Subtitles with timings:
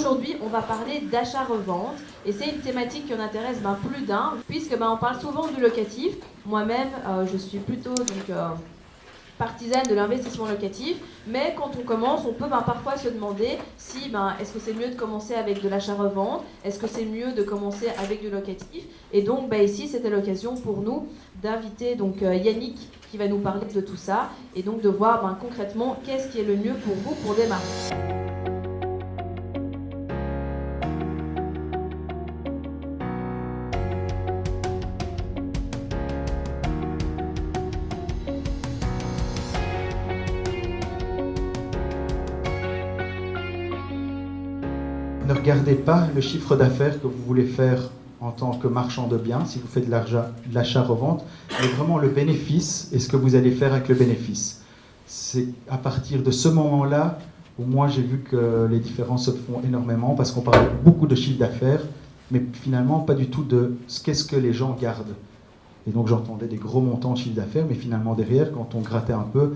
[0.00, 4.34] aujourd'hui, on va parler d'achat-revente et c'est une thématique qui en intéresse ben, plus d'un
[4.48, 6.14] puisque ben, on parle souvent du locatif.
[6.46, 7.94] Moi-même, euh, je suis plutôt
[8.30, 8.48] euh,
[9.38, 14.10] partisane de l'investissement locatif, mais quand on commence, on peut ben, parfois se demander si
[14.40, 17.88] est-ce que c'est mieux de commencer avec de l'achat-revente, est-ce que c'est mieux de commencer
[18.02, 18.84] avec du locatif.
[19.12, 21.08] Et donc ici, c'était l'occasion pour nous
[21.42, 22.78] d'inviter euh, Yannick
[23.10, 26.44] qui va nous parler de tout ça et donc de voir concrètement qu'est-ce qui est
[26.44, 28.29] le mieux pour vous pour démarrer.
[45.40, 47.90] Regardez pas le chiffre d'affaires que vous voulez faire
[48.20, 51.24] en tant que marchand de biens, si vous faites de l'achat-revente,
[51.60, 54.62] mais vraiment le bénéfice et ce que vous allez faire avec le bénéfice.
[55.06, 57.18] C'est à partir de ce moment-là
[57.58, 61.14] où moi j'ai vu que les différences se font énormément parce qu'on parle beaucoup de
[61.14, 61.80] chiffre d'affaires,
[62.30, 65.16] mais finalement pas du tout de ce qu'est-ce que les gens gardent.
[65.88, 69.14] Et donc j'entendais des gros montants de chiffre d'affaires, mais finalement derrière, quand on grattait
[69.14, 69.54] un peu,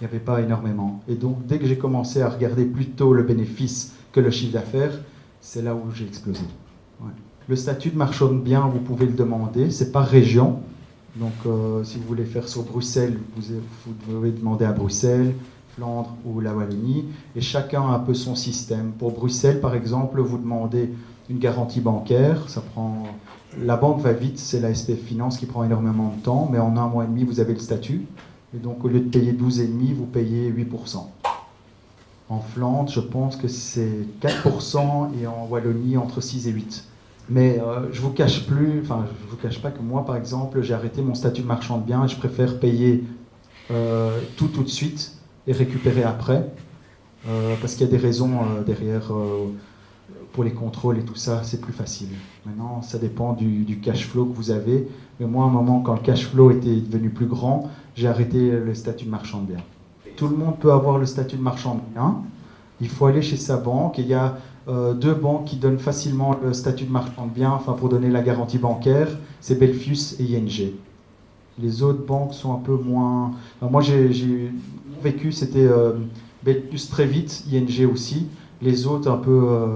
[0.00, 1.02] il n'y avait pas énormément.
[1.06, 4.98] Et donc dès que j'ai commencé à regarder plutôt le bénéfice que le chiffre d'affaires,
[5.40, 6.42] c'est là où j'ai explosé.
[7.48, 10.60] Le statut de marchand de biens, vous pouvez le demander, c'est par région.
[11.16, 13.54] Donc, euh, si vous voulez faire sur Bruxelles, vous,
[13.86, 15.34] vous, devez demander à Bruxelles,
[15.74, 17.06] Flandre ou la Wallonie.
[17.34, 18.92] Et chacun a un peu son système.
[18.92, 20.90] Pour Bruxelles, par exemple, vous demandez
[21.30, 22.48] une garantie bancaire.
[22.48, 23.04] Ça prend...
[23.58, 26.76] La banque va vite, c'est la SPF Finance qui prend énormément de temps, mais en
[26.76, 28.06] un mois et demi, vous avez le statut.
[28.54, 31.06] Et donc, au lieu de payer 12,5, vous payez 8%.
[32.30, 36.82] En Flandre, je pense que c'est 4% et en Wallonie, entre 6 et 8%.
[37.30, 40.62] Mais euh, je vous cache plus, enfin, je vous cache pas que moi, par exemple,
[40.62, 43.04] j'ai arrêté mon statut de marchand de biens je préfère payer
[43.70, 45.14] euh, tout tout de suite
[45.46, 46.50] et récupérer après,
[47.28, 48.30] euh, parce qu'il y a des raisons
[48.66, 49.10] derrière
[50.32, 52.08] pour les contrôles et tout ça, c'est plus facile.
[52.46, 54.88] Maintenant, ça dépend du, du, cash flow que vous avez.
[55.20, 58.50] Mais moi, à un moment, quand le cash flow était devenu plus grand, j'ai arrêté
[58.50, 59.64] le statut de marchand de biens.
[60.18, 62.16] Tout le monde peut avoir le statut de marchand de biens.
[62.80, 64.36] Il faut aller chez sa banque et il y a
[64.66, 68.10] euh, deux banques qui donnent facilement le statut de marchand de biens, enfin pour donner
[68.10, 69.06] la garantie bancaire,
[69.40, 70.72] c'est Belfius et ING.
[71.60, 73.30] Les autres banques sont un peu moins.
[73.62, 74.52] moi, j'ai
[75.00, 75.92] vécu, c'était euh,
[76.42, 78.26] Belfius très vite, ING aussi.
[78.60, 79.30] Les autres, un peu.
[79.30, 79.66] Euh,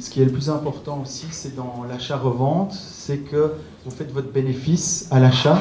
[0.00, 3.52] ce qui est le plus important aussi, c'est dans l'achat-revente, c'est que
[3.86, 5.58] vous faites votre bénéfice à l'achat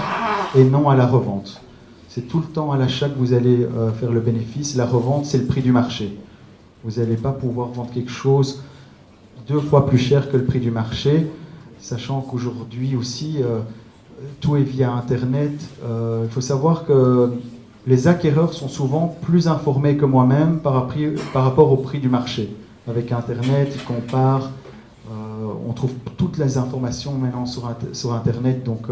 [0.53, 1.61] et non à la revente.
[2.17, 3.67] C'est tout le temps à l'achat que vous allez
[3.99, 4.75] faire le bénéfice.
[4.75, 6.17] La revente, c'est le prix du marché.
[6.83, 8.63] Vous n'allez pas pouvoir vendre quelque chose
[9.47, 11.27] deux fois plus cher que le prix du marché,
[11.79, 13.59] sachant qu'aujourd'hui aussi, euh,
[14.41, 15.53] tout est via Internet.
[15.83, 17.33] Euh, il faut savoir que
[17.85, 20.73] les acquéreurs sont souvent plus informés que moi-même par,
[21.33, 22.53] rapport au prix du marché.
[22.87, 24.49] Avec Internet, ils comparent,
[25.09, 28.87] euh, on trouve toutes les informations maintenant sur Internet, donc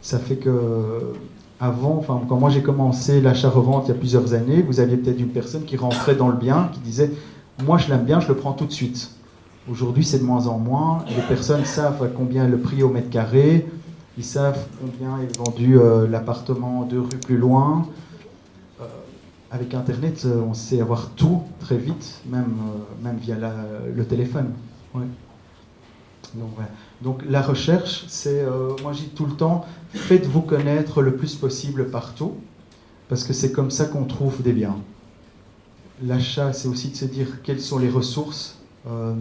[0.00, 1.12] ça fait que
[1.60, 5.28] avant, quand moi j'ai commencé l'achat-revente il y a plusieurs années, vous aviez peut-être une
[5.28, 7.10] personne qui rentrait dans le bien, qui disait
[7.62, 9.10] Moi je l'aime bien, je le prends tout de suite.
[9.70, 11.04] Aujourd'hui, c'est de moins en moins.
[11.14, 13.66] Les personnes savent combien est le prix au mètre carré,
[14.16, 17.86] ils savent combien est vendu euh, l'appartement deux rues plus loin.
[18.80, 18.84] Euh,
[19.50, 22.54] avec Internet, euh, on sait avoir tout très vite, même,
[23.02, 23.36] même via
[23.94, 24.52] le téléphone.
[27.02, 28.44] Donc, la recherche, c'est,
[28.82, 32.34] moi je dis tout le temps, faites-vous connaître le plus possible partout,
[33.08, 34.76] parce que c'est comme ça qu'on trouve des biens.
[36.02, 39.14] L'achat, c'est aussi de se dire quelles sont les ressources euh,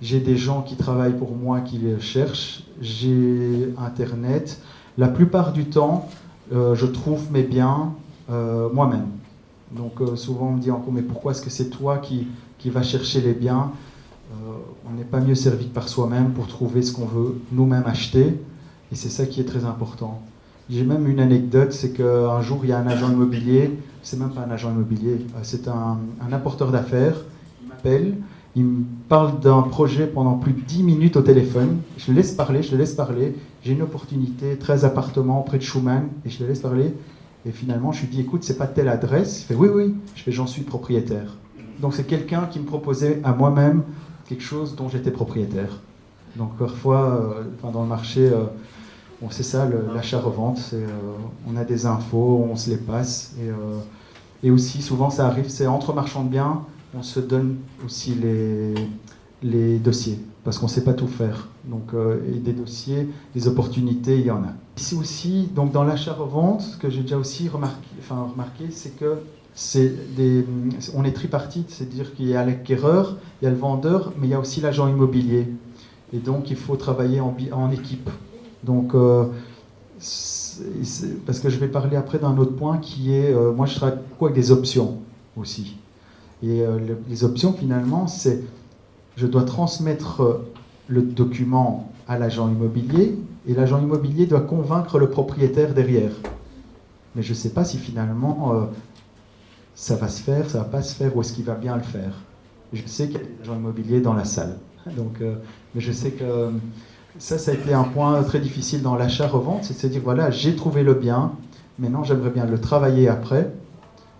[0.00, 2.64] j'ai des gens qui travaillent pour moi qui les cherchent.
[2.80, 4.60] J'ai Internet.
[4.98, 6.08] La plupart du temps,
[6.52, 7.94] euh, je trouve mes biens
[8.30, 9.06] euh, moi-même.
[9.70, 12.26] Donc souvent on me dit encore, mais pourquoi est-ce que c'est toi qui
[12.66, 13.72] vas chercher les biens?
[14.86, 18.38] On n'est pas mieux servi que par soi-même pour trouver ce qu'on veut nous-mêmes acheter.
[18.90, 20.22] Et c'est ça qui est très important.
[20.70, 23.70] J'ai même une anecdote, c'est qu'un jour il y a un agent immobilier,
[24.02, 27.16] c'est même pas un agent immobilier, c'est un, un apporteur d'affaires,
[27.62, 28.14] il m'appelle,
[28.54, 31.78] il me parle d'un projet pendant plus de 10 minutes au téléphone.
[31.96, 33.34] Je le laisse parler, je le laisse parler.
[33.64, 36.94] J'ai une opportunité, 13 appartements près de Schumann, et je le laisse parler.
[37.46, 39.42] Et finalement, je lui dis, écoute, c'est pas telle adresse.
[39.42, 39.94] Il fait, oui, oui.
[40.14, 41.36] Je fais, j'en suis propriétaire.
[41.80, 43.82] Donc c'est quelqu'un qui me proposait à moi-même
[44.26, 45.78] quelque chose dont j'étais propriétaire.
[46.36, 48.44] Donc parfois, euh, dans le marché, euh,
[49.20, 50.86] on sait ça, l'achat-revente, euh,
[51.48, 53.34] on a des infos, on se les passe.
[53.40, 53.50] Et,
[54.46, 56.62] et aussi, souvent, ça arrive, c'est entre marchands de biens,
[56.94, 58.14] on se donne aussi
[59.42, 61.48] les, dossiers, parce qu'on ne sait pas tout faire.
[61.64, 64.52] Donc, euh, et des dossiers, des opportunités, il y en a.
[64.76, 69.18] Ici aussi, donc dans l'achat-revente, ce que j'ai déjà aussi remarqué, remarqué c'est que
[70.94, 74.30] on est tripartite, c'est-à-dire qu'il y a l'acquéreur, il y a le vendeur, mais il
[74.30, 75.46] y a aussi l'agent immobilier.
[76.14, 78.10] Et donc, il faut travailler en, en équipe.
[78.64, 79.26] Donc, euh,
[81.26, 83.98] parce que je vais parler après d'un autre point qui est, euh, moi je travaille
[84.10, 84.98] beaucoup avec des options
[85.36, 85.76] aussi.
[86.42, 86.78] Et euh,
[87.08, 88.42] les options finalement, c'est,
[89.16, 90.40] je dois transmettre
[90.88, 93.16] le document à l'agent immobilier
[93.46, 96.12] et l'agent immobilier doit convaincre le propriétaire derrière.
[97.14, 98.68] Mais je ne sais pas si finalement
[99.74, 101.82] ça va se faire, ça va pas se faire, ou est-ce qu'il va bien le
[101.82, 102.12] faire?
[102.72, 104.56] Je sais qu'il y a des agents immobiliers dans la salle.
[104.96, 105.36] Donc, euh,
[105.74, 106.50] mais je sais que euh,
[107.18, 110.30] ça, ça a été un point très difficile dans l'achat-revente, c'est de se dire, voilà,
[110.30, 111.32] j'ai trouvé le bien,
[111.78, 113.52] maintenant j'aimerais bien le travailler après.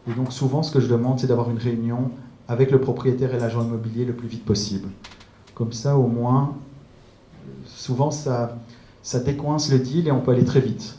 [0.08, 2.10] Et donc souvent, ce que je demande, c'est d'avoir une réunion
[2.48, 4.88] avec le propriétaire et l'agent immobilier le plus vite possible.
[5.54, 6.56] Comme ça, au moins,
[7.66, 8.58] souvent, ça,
[9.02, 10.98] ça décoince le deal et on peut aller très vite.